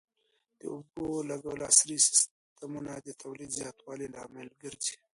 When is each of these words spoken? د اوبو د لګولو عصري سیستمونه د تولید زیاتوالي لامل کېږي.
د 0.59 0.61
اوبو 0.73 1.07
د 1.21 1.25
لګولو 1.29 1.63
عصري 1.69 1.97
سیستمونه 2.07 2.91
د 2.99 3.07
تولید 3.21 3.49
زیاتوالي 3.59 4.07
لامل 4.15 4.49
کېږي. 4.61 4.95